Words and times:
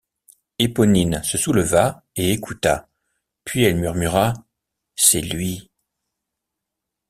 Éponine 0.57 1.21
se 1.21 1.37
souleva, 1.37 2.03
et 2.15 2.31
écouta, 2.33 2.89
puis 3.45 3.65
elle 3.65 3.75
murmura:— 3.75 4.33
C’est 4.95 5.21
lui. 5.21 5.69